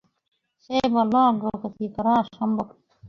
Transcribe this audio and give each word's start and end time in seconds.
সে 0.63 0.77
বলল, 0.95 1.13
অগ্রগতি 1.29 1.85
করা 1.95 2.11
অসম্ভব। 2.21 2.67